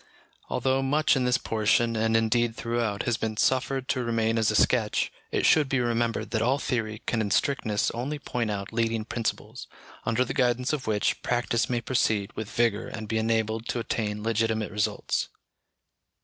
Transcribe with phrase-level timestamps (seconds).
[0.49, 4.55] Although much in this portion, and indeed throughout, has been suffered to remain as a
[4.55, 9.05] sketch, it should be remembered that all theory can in strictness only point out leading
[9.05, 9.67] principles,
[10.03, 14.23] under the guidance of which, practice may proceed with vigour and be enabled to attain
[14.23, 15.29] legitimate results.